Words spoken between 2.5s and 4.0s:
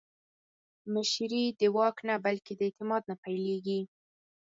د اعتماد نه پیلېږي